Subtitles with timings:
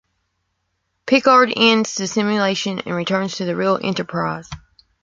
[1.05, 4.49] Picard ends the simulation and returns to the real "Enterprise".